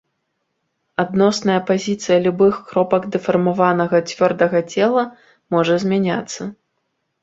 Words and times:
Адносная 1.03 1.57
пазіцыя 1.69 2.17
любых 2.25 2.55
кропак 2.71 3.03
дэфармаванага 3.19 3.97
цвёрдага 4.09 4.67
цела 4.73 5.09
можа 5.57 5.73
змяняцца. 5.87 6.55